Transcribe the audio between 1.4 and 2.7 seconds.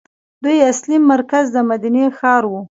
د مدینې ښار وو.